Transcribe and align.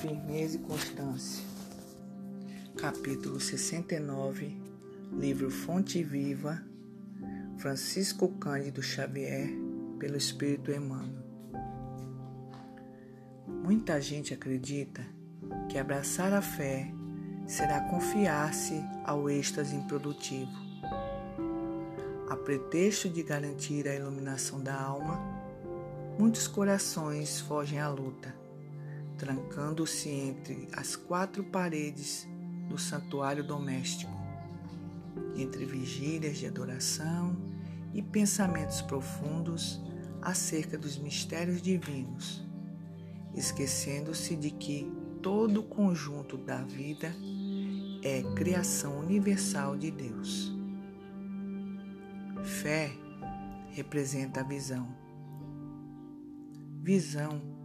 Firmeza 0.00 0.56
e 0.56 0.60
Constância. 0.60 1.44
Capítulo 2.78 3.38
69, 3.38 4.56
livro 5.12 5.50
Fonte 5.50 6.02
Viva, 6.02 6.58
Francisco 7.58 8.26
Cândido 8.38 8.82
Xavier, 8.82 9.50
pelo 9.98 10.16
Espírito 10.16 10.72
Emmanuel. 10.72 11.22
Muita 13.46 14.00
gente 14.00 14.32
acredita 14.32 15.04
que 15.68 15.76
abraçar 15.76 16.32
a 16.32 16.40
fé 16.40 16.90
será 17.46 17.82
confiar-se 17.90 18.82
ao 19.04 19.28
êxtase 19.28 19.76
improdutivo. 19.76 20.50
A 22.30 22.36
pretexto 22.36 23.06
de 23.10 23.22
garantir 23.22 23.86
a 23.86 23.94
iluminação 23.94 24.62
da 24.62 24.80
alma, 24.80 25.20
muitos 26.18 26.48
corações 26.48 27.38
fogem 27.40 27.78
à 27.78 27.88
luta 27.90 28.39
trancando-se 29.20 30.08
entre 30.08 30.66
as 30.72 30.96
quatro 30.96 31.44
paredes 31.44 32.26
do 32.70 32.78
santuário 32.78 33.44
doméstico, 33.44 34.10
entre 35.36 35.66
vigílias 35.66 36.38
de 36.38 36.46
adoração 36.46 37.36
e 37.92 38.00
pensamentos 38.00 38.80
profundos 38.80 39.78
acerca 40.22 40.78
dos 40.78 40.96
mistérios 40.96 41.60
divinos, 41.60 42.42
esquecendo-se 43.34 44.34
de 44.36 44.50
que 44.50 44.90
todo 45.20 45.60
o 45.60 45.64
conjunto 45.64 46.38
da 46.38 46.62
vida 46.62 47.14
é 48.02 48.22
criação 48.34 49.00
universal 49.00 49.76
de 49.76 49.90
Deus. 49.90 50.50
Fé 52.42 52.90
representa 53.72 54.40
a 54.40 54.44
visão. 54.44 54.88
Visão 56.82 57.59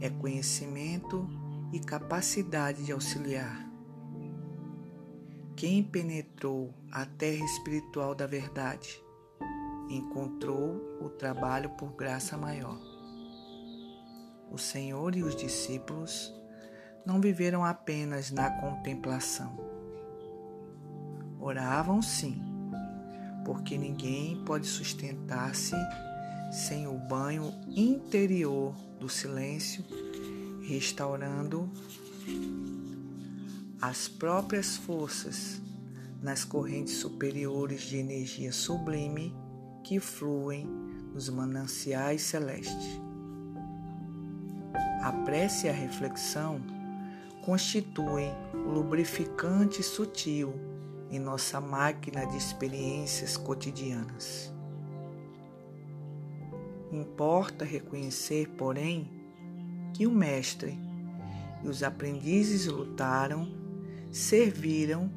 é 0.00 0.08
conhecimento 0.08 1.28
e 1.72 1.78
capacidade 1.78 2.84
de 2.84 2.92
auxiliar. 2.92 3.68
Quem 5.56 5.82
penetrou 5.82 6.74
a 6.90 7.04
terra 7.04 7.44
espiritual 7.44 8.14
da 8.14 8.26
verdade 8.26 9.02
encontrou 9.90 10.98
o 11.00 11.10
trabalho 11.10 11.70
por 11.70 11.92
graça 11.92 12.36
maior. 12.36 12.78
O 14.50 14.56
Senhor 14.56 15.14
e 15.14 15.22
os 15.22 15.36
discípulos 15.36 16.34
não 17.04 17.20
viveram 17.20 17.64
apenas 17.64 18.30
na 18.30 18.50
contemplação. 18.60 19.54
Oravam 21.38 22.00
sim, 22.00 22.40
porque 23.44 23.76
ninguém 23.76 24.42
pode 24.44 24.66
sustentar-se 24.66 25.74
sem 26.50 26.86
o 26.86 26.94
banho 26.98 27.54
interior 27.68 28.74
do 28.98 29.08
silêncio, 29.08 29.84
restaurando 30.66 31.70
as 33.80 34.08
próprias 34.08 34.76
forças 34.76 35.60
nas 36.22 36.44
correntes 36.44 36.94
superiores 36.94 37.82
de 37.82 37.96
energia 37.96 38.52
sublime 38.52 39.34
que 39.82 39.98
fluem 39.98 40.66
nos 41.14 41.28
mananciais 41.28 42.22
celestes. 42.22 43.00
A 45.02 45.12
prece 45.24 45.66
e 45.66 45.70
a 45.70 45.72
reflexão 45.72 46.60
constituem 47.42 48.30
o 48.52 48.70
lubrificante 48.70 49.82
sutil 49.82 50.52
em 51.10 51.18
nossa 51.18 51.60
máquina 51.60 52.26
de 52.26 52.36
experiências 52.36 53.36
cotidianas. 53.36 54.52
Importa 56.92 57.64
reconhecer, 57.64 58.48
porém, 58.56 59.10
que 59.94 60.06
o 60.06 60.10
Mestre 60.10 60.78
e 61.62 61.68
os 61.68 61.82
aprendizes 61.82 62.66
lutaram, 62.66 63.48
serviram 64.10 65.10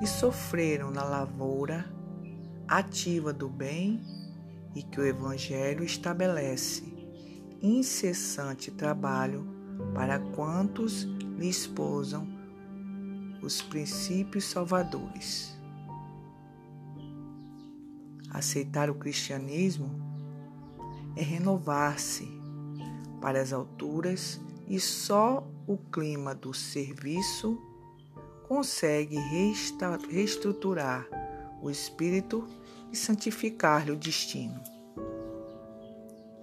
e 0.00 0.06
sofreram 0.06 0.90
na 0.90 1.04
lavoura 1.04 1.84
ativa 2.66 3.32
do 3.32 3.48
bem 3.48 4.00
e 4.74 4.82
que 4.82 5.00
o 5.00 5.06
Evangelho 5.06 5.84
estabelece 5.84 6.82
incessante 7.62 8.70
trabalho 8.70 9.46
para 9.94 10.18
quantos 10.18 11.02
lhe 11.36 11.48
esposam 11.48 12.26
os 13.42 13.60
princípios 13.62 14.44
salvadores. 14.44 15.56
Aceitar 18.30 18.88
o 18.88 18.94
cristianismo 18.94 20.09
é 21.20 21.22
renovar-se 21.22 22.26
para 23.20 23.42
as 23.42 23.52
alturas 23.52 24.40
e 24.66 24.80
só 24.80 25.46
o 25.66 25.76
clima 25.76 26.34
do 26.34 26.54
serviço 26.54 27.60
consegue 28.48 29.18
reestruturar 30.08 31.06
o 31.60 31.68
espírito 31.68 32.48
e 32.90 32.96
santificar-lhe 32.96 33.90
o 33.92 33.96
destino. 33.96 34.58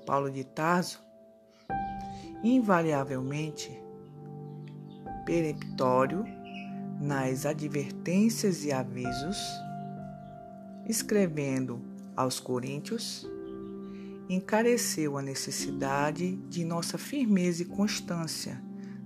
Paulo 0.05 0.29
de 0.29 0.43
Tarso, 0.43 1.03
invariavelmente 2.43 3.71
peremptório 5.25 6.23
nas 7.01 7.47
advertências 7.47 8.63
e 8.63 8.71
avisos, 8.71 9.37
escrevendo 10.87 11.81
aos 12.15 12.39
Coríntios, 12.39 13.27
encareceu 14.29 15.17
a 15.17 15.21
necessidade 15.21 16.35
de 16.49 16.65
nossa 16.65 16.97
firmeza 16.97 17.61
e 17.61 17.65
constância 17.65 18.61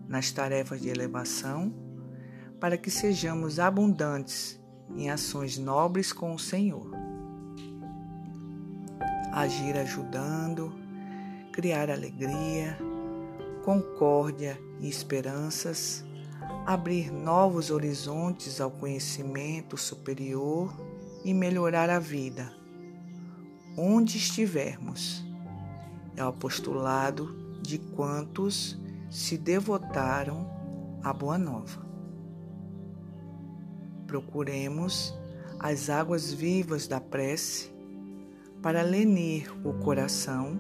nas 0.08 0.32
tarefas 0.32 0.82
de 0.82 0.90
elevação, 0.90 1.74
para 2.60 2.78
que 2.78 2.90
sejamos 2.90 3.60
abundantes 3.60 4.60
em 4.96 5.10
ações 5.10 5.58
nobres 5.58 6.12
com 6.12 6.34
o 6.34 6.40
Senhor. 6.40 6.92
Agir 9.32 9.78
ajudando, 9.78 10.74
criar 11.54 11.90
alegria, 11.90 12.78
concórdia 13.64 14.60
e 14.80 14.90
esperanças, 14.90 16.04
abrir 16.66 17.12
novos 17.12 17.70
horizontes 17.70 18.60
ao 18.60 18.72
conhecimento 18.72 19.78
superior 19.78 20.74
e 21.24 21.34
melhorar 21.34 21.90
a 21.90 22.00
vida 22.00 22.61
onde 23.78 24.18
estivermos. 24.18 25.24
É 26.16 26.24
o 26.24 26.28
apostolado 26.28 27.36
de 27.62 27.78
quantos 27.78 28.78
se 29.10 29.38
devotaram 29.38 30.50
à 31.04 31.14
Boa 31.14 31.38
Nova. 31.38 31.86
Procuremos 34.08 35.14
as 35.60 35.90
águas 35.90 36.34
vivas 36.34 36.88
da 36.88 37.00
prece 37.00 37.72
para 38.62 38.82
lenir 38.82 39.52
o 39.66 39.74
coração, 39.74 40.60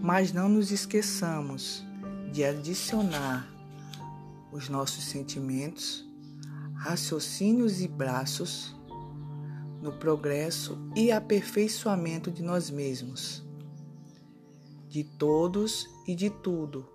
mas 0.00 0.32
não 0.32 0.48
nos 0.48 0.70
esqueçamos 0.70 1.84
de 2.32 2.44
adicionar 2.44 3.48
os 4.52 4.68
nossos 4.68 5.04
sentimentos, 5.04 6.06
raciocínios 6.74 7.80
e 7.80 7.88
braços 7.88 8.74
no 9.86 9.92
progresso 9.92 10.76
e 10.96 11.12
aperfeiçoamento 11.12 12.28
de 12.28 12.42
nós 12.42 12.68
mesmos, 12.70 13.46
de 14.88 15.04
todos 15.04 15.88
e 16.08 16.14
de 16.16 16.28
tudo, 16.28 16.90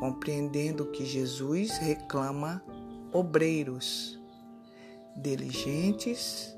compreendendo 0.00 0.86
que 0.86 1.04
Jesus 1.04 1.76
reclama 1.76 2.64
obreiros 3.12 4.18
diligentes 5.14 6.56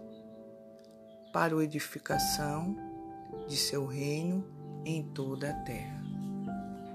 para 1.33 1.59
a 1.59 1.65
edificação 1.65 2.77
de 3.49 3.57
seu 3.57 3.85
reino 3.85 4.47
em 4.85 5.03
toda 5.03 5.51
a 5.51 5.55
terra. 5.65 6.05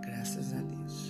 Graças 0.01 0.53
a 0.53 0.61
Deus. 0.61 1.08